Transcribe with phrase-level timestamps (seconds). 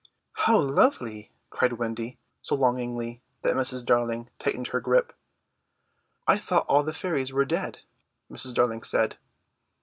[0.33, 3.85] "How lovely," cried Wendy so longingly that Mrs.
[3.85, 5.13] Darling tightened her grip.
[6.25, 7.81] "I thought all the fairies were dead,"
[8.27, 8.55] Mrs.
[8.55, 9.17] Darling said.